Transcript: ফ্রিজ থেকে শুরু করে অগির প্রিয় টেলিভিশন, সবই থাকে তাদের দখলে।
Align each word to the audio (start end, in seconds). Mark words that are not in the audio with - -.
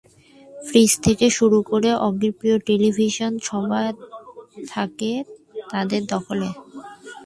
ফ্রিজ 0.65 0.91
থেকে 1.05 1.25
শুরু 1.37 1.59
করে 1.61 1.89
অগির 2.07 2.33
প্রিয় 2.39 2.57
টেলিভিশন, 2.67 3.31
সবই 3.47 3.87
থাকে 4.67 5.11
তাদের 5.71 6.01
দখলে। 6.13 6.49